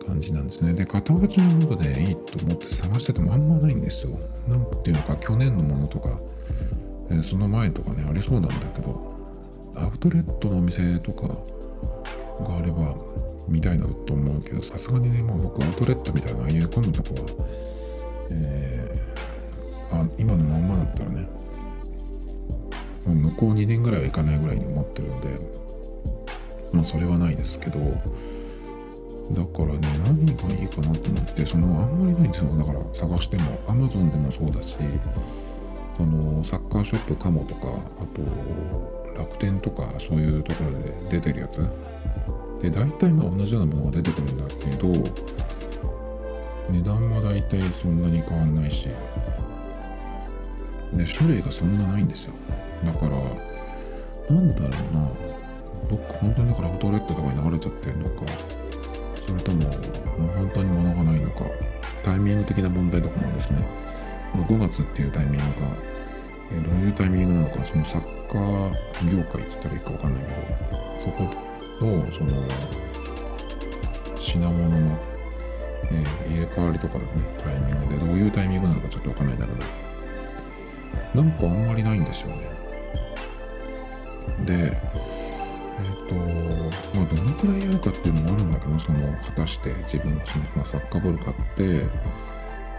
[0.03, 0.73] 感じなんですね。
[0.73, 4.17] で、片落ちのものでいいと思って探しててもあんまないんですよ。
[4.47, 6.17] なんていうのか、去年のものとか、
[7.09, 9.13] えー、その前とかね、ありそうなんだけど、
[9.75, 12.95] アウトレットのお店とかがあれば
[13.47, 17.47] 見たいなと思うけど、さすがにね、もう僕アウトレットみたいなああいう込むとこは、
[18.31, 21.27] えー、あ今のまんまだったらね、
[23.05, 25.27] もう向こう2年ぐらいは行かないぐらいに思ってるんで、
[26.73, 27.79] まあそれはないですけど
[29.31, 32.57] だからね何がいいかなと思ってそのあんまりないんですよ。
[32.57, 34.77] だから探しても Amazon でもそうだし
[35.95, 37.67] そのサッカーショップかもとか
[37.99, 38.23] あと
[39.17, 41.61] 楽天とかそういうところで出てるやつ。
[42.61, 44.87] で大体まあ同じようなものが出てくるんだけど
[46.69, 48.87] 値段は大体そんなに変わんないし
[50.93, 52.33] で種類がそんなないんですよ。
[52.85, 53.11] だから
[54.35, 55.07] なんだろうな。
[55.89, 58.21] どっか本当にだからフォトレットとかに流れちゃってるのか
[59.25, 61.45] それとももう本当に物がないのか
[62.03, 63.83] タイミング的な問題とかもあるしね。
[64.33, 65.67] 5月っていうタイミングが、
[66.51, 70.37] えどういうタイミングなのかそのサッカー業界って言ったらいいか分かんないけど
[70.99, 71.23] そこ
[71.85, 72.47] のその
[74.19, 74.97] 品物の、
[75.91, 79.93] え、入れ替わりとかのねタイミングでどういうタイミングなのかちょっと分かんないんだけど。
[81.13, 82.49] なんかあんまりないんですよね。
[84.45, 84.77] で
[85.79, 91.85] えっ、ー、とまあどのくらいやるかっていうのもあるんだけどその果たして自分がその、まあ、サッカーボール買って、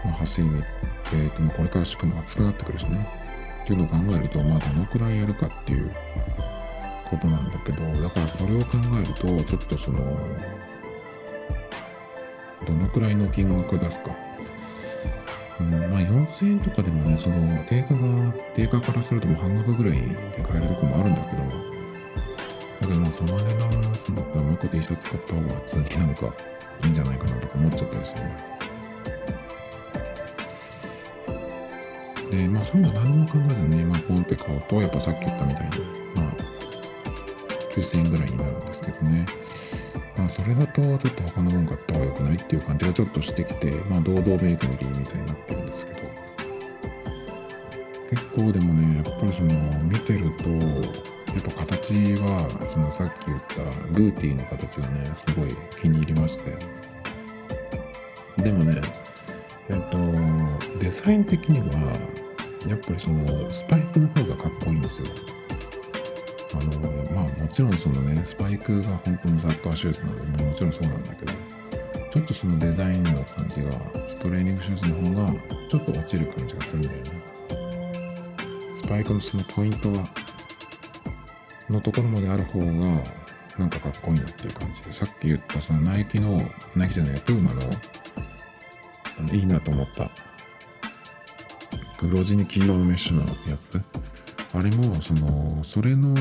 [0.03, 3.07] まあ、走りに行ってでもこれからしかも暑くなってくるしね。
[3.63, 5.91] っていうのを考えるとまあどのくらいやるかっていう
[7.09, 9.99] ことなんだけどだからそれを考えるとちょっとその
[12.65, 14.15] どのくらいの金額出すか。
[15.59, 20.07] うん、まあ4000円とかでもね、その定価が、定価からするとも半額ぐらいで
[20.43, 21.84] 買えるとこもあるんだけど、
[22.85, 26.33] だけどまあその値段をすんだったらもう一個 T シャツ買った方が普通になんか
[26.83, 28.21] いいんじゃないかなとか思っちゃったりする。
[32.31, 35.71] でまあそういうの何も考えずにね、まあ、ポンって買うとやっぱさっき言ったみたいに
[36.15, 36.31] まあ
[37.71, 39.25] 9000円ぐらいになるんですけどね。
[40.17, 46.05] まあそれだとちょっと他のもの買った方が良くないっていう感じがちょっとしてきてまあ堂々メイクの理由みたいになってるんですけど。
[48.11, 53.55] 結構でもねやっぱりその見てるとやっぱ形はそのさっき言った
[53.99, 55.49] ルーティーの形がねすごい
[55.81, 56.55] 気に入りまして。
[58.41, 58.81] でもね
[59.69, 59.97] えっと
[60.79, 61.65] デザイン的には
[62.67, 65.07] やっぱりそのスパイクの方がかっこいいんですよ。
[66.53, 66.79] あの
[67.13, 71.33] まあもちろんそのねスパイクが本当のサッカーシューズなんでもちろんそうなんだけど
[72.11, 73.71] ちょっとそのデザインの感じが
[74.07, 77.21] ストレーニングシューズの方がちょっと落ちる感じがするんだよね。
[78.75, 80.05] スパイクのそのポイントは
[81.69, 82.65] のところまである方が
[83.57, 86.41] なんかかっこいいなっていう感じでさっき言ったそのナイキの
[86.75, 90.09] ナイキじゃないプーマのいいなと思った。
[91.97, 93.81] 黒地に黄色のメッシュのやつ？
[94.53, 96.13] あれもそのそれの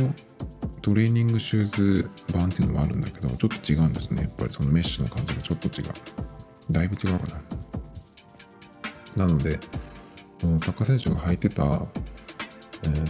[0.81, 4.23] トレーニングシューズ版っていうのもあるんだけどちょっと違うんですね。
[4.23, 5.89] やっぱりそのメッシュの感じがちょっと違う。
[6.71, 7.27] だいぶ違うか
[9.17, 9.27] な。
[9.27, 9.59] なので
[10.39, 11.65] そのサッカー選手が履いてた、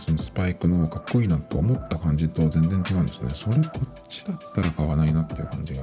[0.05, 3.31] そのスパイクのかっこいいなと思った感じと全然違うんですね。
[3.31, 5.83] それこっちだったら買わないなっていう感じが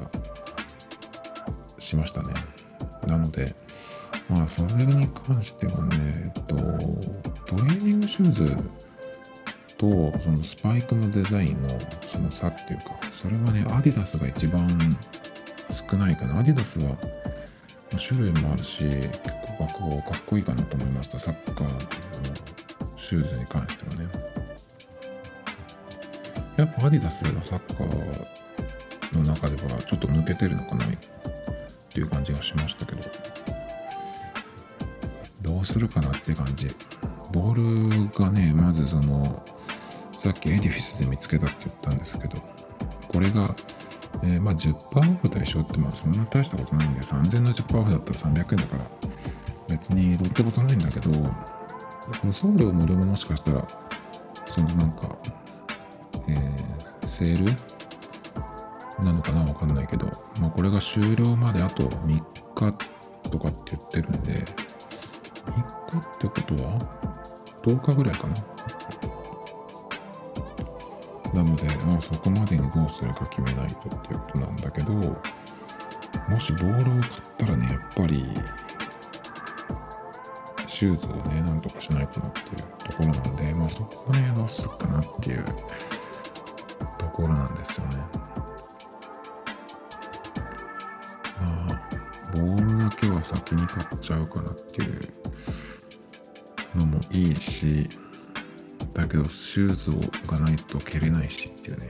[1.80, 2.34] しましたね。
[3.08, 3.52] なので
[4.30, 8.56] まあそれに関してはねえっとトレーニングシューズ
[9.78, 11.70] とそのスパイクのデザインの
[12.12, 12.86] その差っていうか
[13.24, 14.68] それはねアディダスが一番
[15.90, 16.42] 少ないかな。
[16.42, 16.96] アディダスは
[17.98, 19.10] 種類もあるし結
[19.58, 19.66] 構
[20.04, 21.18] かっこいいかなと思いました。
[21.18, 21.80] サッカーの
[23.12, 24.08] シューズに関してはね。
[26.56, 30.88] やっぱアディダスがサッカーの中ではちょっと抜けてるのかなっ
[31.92, 33.02] ていう感じがしましたけど。
[35.42, 36.74] どうするかなって感じ。
[37.34, 39.44] ボールがねまずその
[40.14, 42.38] さっきエディフィスで見つけたって言ったんですけど、
[43.10, 43.54] これが、
[44.24, 48.86] えー、まあ10%オフ対象ってまあそんな大したことないんで、3000の10%オフだったら300円だから、
[49.68, 51.12] 別にどうってことないんだけど、
[52.08, 53.68] この送料無料ももしかしたら、
[54.48, 55.08] そのなんか、
[56.28, 57.52] えー、セール
[59.06, 60.08] なのかなわかんないけど、
[60.40, 62.22] まあこれが終了まであと3日
[63.30, 64.44] とかって言ってるんで、3
[65.90, 66.80] 日ってことは
[67.64, 68.36] 10日ぐらいかな。
[71.34, 78.26] なので、まあ、そこまでにどうするか決めないとっていうことなんだけど、もしボールを買ったらね、やっぱり、
[80.72, 82.46] シューズをね、なんとかしないとなっていう
[82.80, 85.46] ところなんで、まあそこね、どうするかなっていう
[86.98, 87.98] ところなんですよね。
[91.42, 91.80] まあ、
[92.34, 95.02] ボールだけは先に買っちゃうかなっていう
[96.78, 97.90] のもいいし、
[98.94, 101.90] だけどシューズをがないと蹴れないしっていうね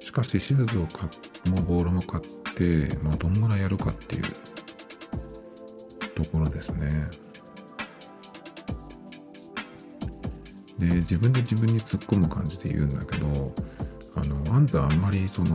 [0.00, 1.10] しかしシューズを買っ
[1.50, 4.22] もボールも買って、まあ、どんぐらいやるかっていう
[6.14, 7.29] ところですね
[10.80, 13.52] で自分で自分に突っ込む感じで言うんだけど
[14.16, 15.54] あのあんたあんまりその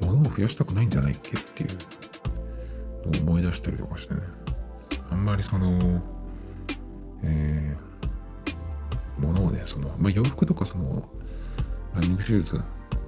[0.00, 4.20] 物を増やしたくないんじゃないっけっていうのを思い出したりとかしてね。
[5.10, 6.02] あんまりその
[7.22, 7.90] えー
[9.20, 11.08] ものをね、その、まあ、洋服とかその、
[11.94, 12.60] ランニングシューズ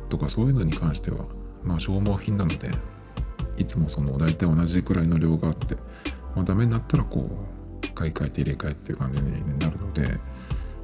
[0.08, 1.24] とかそういうのに関しては、
[1.64, 2.70] まあ、消耗品なので、
[3.56, 5.76] いつもその、大体同じくらいの量があって、
[6.36, 7.61] まあ、ダメになったらこう、
[8.02, 10.18] 買い替えて入れ替えっていう感じになるので、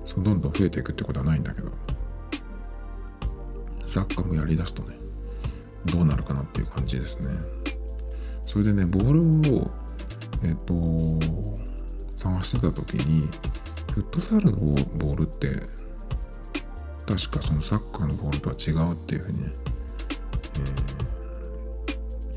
[0.04, 1.70] そのどんどん増えていくってことはないんだけど、
[3.86, 4.96] サッカーもやりだすとね、
[5.86, 7.28] どうなるかなっていう感じですね。
[8.46, 9.12] それでね、ボー
[9.50, 9.70] ルを、
[10.44, 10.74] えっ、と、
[12.16, 13.28] 探してた時に、
[13.92, 15.60] フットサルのボールって
[17.04, 19.52] 確かそのサッカーのボールとは違うっていうふうにね、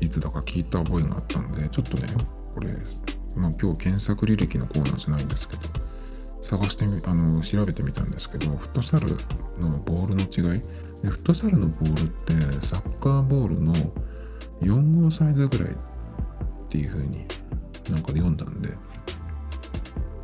[0.00, 2.08] ー、いつだか聞いた覚えがあったのでちょっとね
[2.54, 2.70] これ、
[3.36, 5.62] まあ、今日検索履歴のコーナーじゃないんですけど
[6.42, 9.08] 探してみあの調べてみたんですけどフットサル
[9.58, 10.60] のボールの違い
[11.02, 13.72] でフットサルのボールってサッカーボールの
[14.60, 15.76] 4号サイズぐらいっ
[16.68, 17.26] ていう風に
[17.90, 18.70] なんかで読んだんで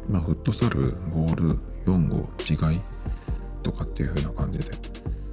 [0.08, 2.80] まあ、フットサル、ボール、4号、違い
[3.62, 4.64] とかっていう風な感じで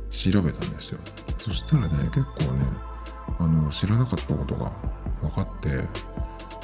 [0.09, 0.99] 調べたんですよ。
[1.37, 2.65] そしたらね、結構ね、
[3.39, 4.71] あの、知らなかったことが
[5.21, 5.83] 分かって、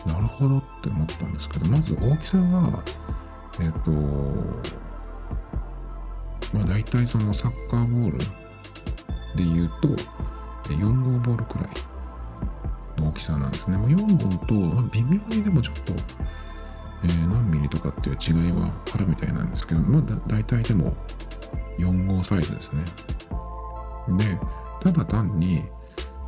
[0.05, 2.83] なるほどって思ったんですけど、まず大きさは、
[3.59, 3.91] えっ、ー、と、
[6.57, 8.25] まあ大体そのサッカーボールで
[9.37, 9.87] 言うと、
[10.69, 11.67] 4号ボールくらい
[12.97, 13.77] の大きさなんですね。
[13.77, 15.93] まあ、4号と、ま、微妙にでもちょっと
[17.03, 20.93] えー、何ミリとかっていう違いはあるみたいなんですけど、まあだ大体でも
[21.79, 22.83] 4号サイズですね。
[24.17, 24.39] で、
[24.81, 25.63] ただ単に、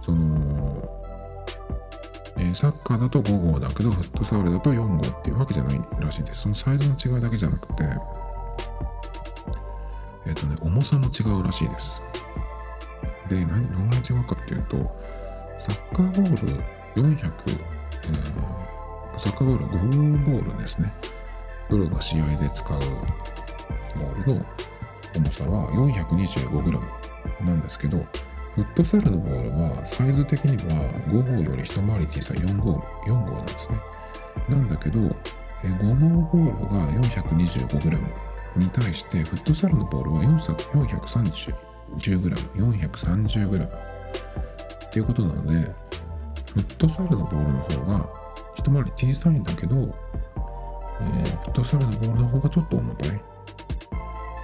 [0.02, 1.03] その、
[2.38, 6.42] え、サッカーだと5号だけど、フットサルだと4号っていうわけじゃないらしいです。
[6.42, 7.84] そのサイズの違いだけじゃなくて、
[10.26, 12.02] えっ、とね、重さも違うらしいです。
[13.30, 14.78] で、何、どんな違うかっていうと、
[15.58, 16.64] サッカーボール
[16.96, 18.74] 400、えー
[19.18, 20.92] サッカーボール、ゴーボールですね。
[21.70, 24.46] プロが試合で使うボールの
[25.16, 28.04] 重さは 425g なんですけど、
[28.56, 33.80] フットサルのボールはサイズ的には5号より一回り小さい4号 ,4 号なんですね。
[34.48, 35.10] なんだけど、5
[35.78, 38.00] 号ボールが 425g
[38.58, 41.54] に対して、フットサルのボールは 430g、
[41.98, 45.74] 430g っていうことなので、
[46.54, 48.08] フットサルのボールの方が
[48.56, 53.24] 一回り小さいんだけど、えー、フットサルのボールの方がちょっと重たい。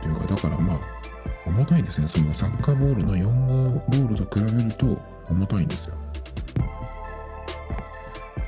[0.01, 0.98] というか、だからまあ、
[1.45, 2.07] 重たいですね。
[2.07, 4.97] そのサッカーボールの4号ボールと比べると
[5.29, 5.95] 重たいんですよ。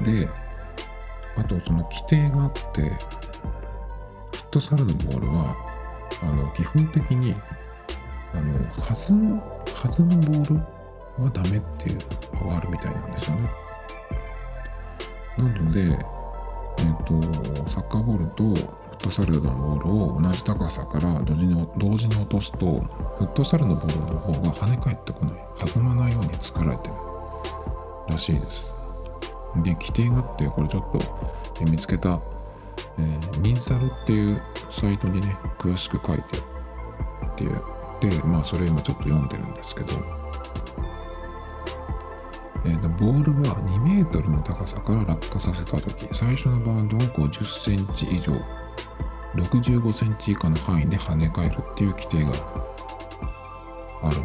[0.03, 0.29] で、
[1.35, 2.97] あとその規定があって、フ
[4.37, 5.55] ットサルのボールは、
[6.21, 7.35] あの、基本的に、
[8.33, 11.99] あの、弾む、弾むボールはダメっていう
[12.43, 13.49] のがあるみたいなんですよね。
[15.37, 22.81] なので、えっ、ー、と、サッカーボールとットサルのボールを同じ高さから同時に同時に落とすと、
[23.17, 25.33] フットサルのボールの方が跳ね返ってこない、
[25.73, 26.95] 弾まないように作られてる
[28.07, 28.75] らしいです。
[29.63, 32.21] で、規定があって、これちょっと見つけた、
[32.99, 37.61] えー、ミンサルっていうサイトにね、詳しく書いてっていう、
[38.01, 39.87] で、まあそれ今ちょっと読んでるんですけど、
[42.63, 48.33] えー、とボールは2メートルの高さから落下させた時最初のバウンドは50センチ以上
[49.35, 52.31] 65センチ以下の範囲で跳ね返るっていう規定が
[54.03, 54.17] ある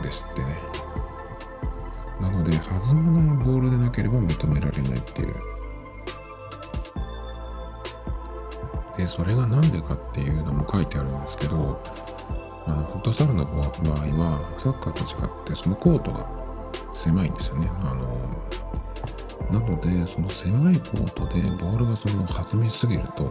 [0.00, 0.56] んですってね
[2.20, 5.34] なので弾まないボールでなければ認められないっていう
[8.96, 11.82] でそれが何でかっていうのも書いてあるんですけど
[12.66, 16.26] あのフットサルの場合はサッカーと違ってそのコートが
[16.94, 17.70] 狭いんですよね。
[17.82, 18.16] あの
[19.50, 23.30] なので、その狭いコートでボールがその弾みすぎると、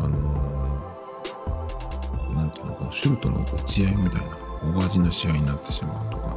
[0.00, 0.08] あの
[2.34, 4.26] なんていうの、このシュートの打ち合いみたいな
[4.80, 6.36] 大味な試合になってしまうとか、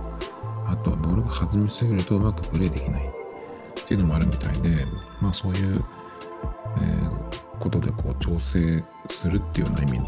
[0.67, 3.07] あとはボールが弾みすぎるとうまくプレーできないっ
[3.87, 4.85] ていうのもあるみたいで、
[5.21, 5.83] まあそういう、
[6.77, 9.99] えー、ことでこう調整するっていうような意味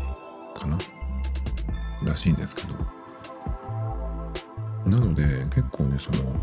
[0.55, 0.77] かな
[2.03, 2.73] らしいんですけど、
[4.89, 6.33] なので結構ねその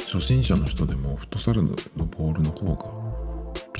[0.00, 3.01] 初心者の人でもフットサルのボールの方が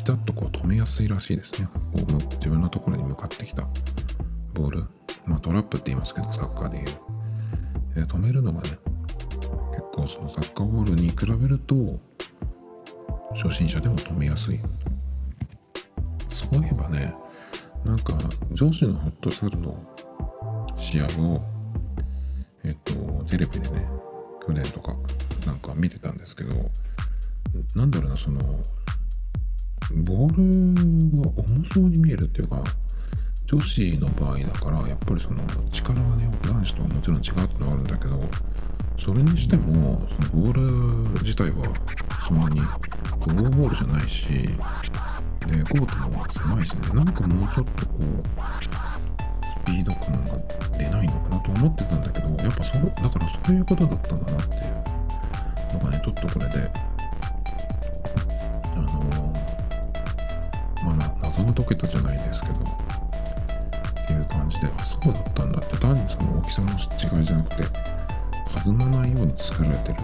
[0.02, 1.68] ピタッとこう止めやすいらしいですね。
[1.72, 3.68] こう自分のところに向かってきた。
[4.52, 4.84] ボール。
[5.26, 6.84] まあトラップって言いますけどサッカーでいう、
[7.96, 8.70] え、止めるのがね
[9.70, 12.00] 結構そのサッカーボールに比べると
[13.40, 14.58] 初心者でも止めやすい。
[16.28, 17.14] そういえばね
[17.84, 18.18] なんか
[18.50, 19.76] 上司のフットサルの
[20.76, 21.40] 試合を
[22.64, 22.92] えっと、
[23.28, 23.88] テレビでね、
[24.44, 24.96] 去年とか
[25.46, 26.54] なんか見てたんですけど、
[27.76, 28.40] なんだろうな、その、
[29.90, 32.62] ボールが重そうに見えるっていうか、
[33.46, 38.20] 女子の場合だから、やっぱりその力がね、男子とはもちろん違うってのはあるんだけど、
[38.98, 40.52] それにしても、そのボー
[41.14, 41.64] ル自体は
[42.28, 44.48] そんなにゴーボールじゃないし、で、
[45.64, 48.82] コートも狭いしね、なんかもうちょっとこう、
[49.62, 50.36] スピード感が
[50.78, 54.62] 出ないのかなと思ってたんだけどやっぱそうだからそういうことだったんだなっていう
[55.74, 56.70] のがねちょっとこれで
[58.74, 59.32] あの、
[60.84, 66.70] まあ謎が解けたじゃないですけどっていう感じであそうだったんだって単にその大きさの
[67.18, 67.62] 違いじゃなくて
[68.64, 69.94] 弾まないように作られてる。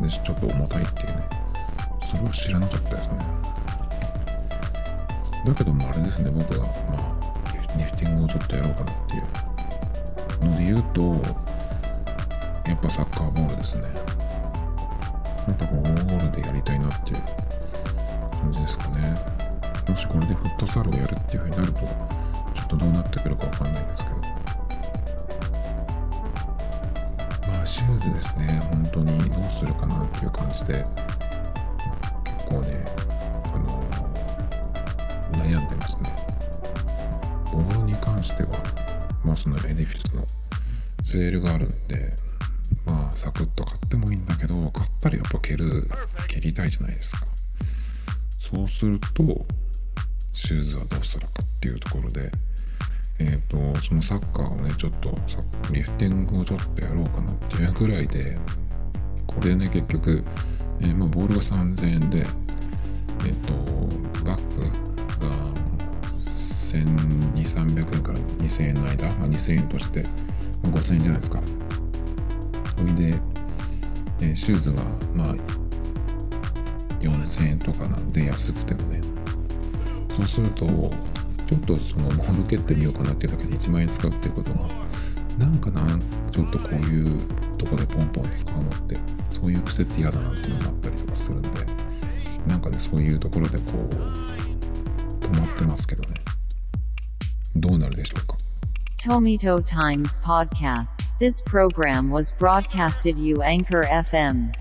[0.00, 1.28] でちょっと重たいっていうね。
[2.02, 3.18] それを知らなかったですね。
[5.46, 6.30] だけどもあれですね。
[6.30, 9.22] 僕はまあリフティングをちょっとやろうかなっていう。
[10.44, 11.00] ので言うと
[12.68, 13.82] やっぱサッカーボールですね。
[15.46, 17.22] なんかこうボールでやりたいなっていう
[18.40, 19.35] 感じですかね。
[19.88, 21.88] もしこれでフットサルをやるっていう風になるとちょ
[22.64, 24.16] っとどうなってくるかわかんないんですけど。
[27.52, 28.60] まあシューズですね。
[28.70, 30.84] 本当にどうするかなっていう感じで
[32.24, 32.84] 結構ね
[33.54, 33.84] あの
[35.32, 36.16] 悩んでますね。
[37.52, 38.50] ボールに関しては、
[39.24, 40.24] まあそのエディフィスの
[41.04, 42.14] セールがあるんで、
[42.84, 45.88] まあサクッと買ってもいいんだけど、買ったらやっぱ蹴る、
[46.28, 47.24] 蹴りたいじゃないですか。
[48.52, 49.46] そうすると、
[50.36, 52.30] シューズはどうしたらかっていうところで、
[53.18, 55.14] えっ、ー、と、そのサッカーをね、ちょっと
[55.72, 58.36] リフティングをちょっとやろうかなっていうぐらいで、
[59.26, 60.22] これね、結局、
[60.80, 63.54] えー、まあ、ボールが3000円で、えっ、ー、と、
[64.24, 64.70] バッグが
[66.26, 70.02] 1200円から2000円の間、まあ、2000円として、
[70.62, 71.40] まあ、5000円じゃないですか。
[72.76, 73.18] それで、
[74.20, 74.82] え、シューズが
[75.14, 75.34] まあ
[77.00, 78.95] 4000円とかなんで安くてもね。
[80.16, 84.60] そうすると、ちょっとそのモール蹴ってみようかなっていうだけで1万円使うっていうことが、
[85.38, 85.98] なんかな、
[86.30, 87.20] ちょっとこういう
[87.58, 88.96] とこでポンポン使うのって、
[89.30, 91.48] そういう癖って嫌だなっていうのがあったりとかするんで、
[92.46, 93.94] なんかね、そういうところでこう、
[95.22, 96.14] 止まってますけどね。
[97.56, 98.36] どうなるでしょうか
[98.98, 101.02] ？Tomito Times Podcast.
[101.20, 104.52] This program was broadcasted you Anchor FM.